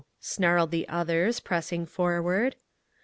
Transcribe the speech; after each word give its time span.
_snarled 0.19 0.71
the 0.71 0.89
others, 0.89 1.39
pressing 1.39 1.85
forward. 1.85 2.55